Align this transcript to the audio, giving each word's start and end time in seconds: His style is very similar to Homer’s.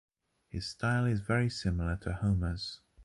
His 0.49 0.65
style 0.65 1.05
is 1.05 1.19
very 1.19 1.47
similar 1.47 1.95
to 1.97 2.13
Homer’s. 2.13 2.79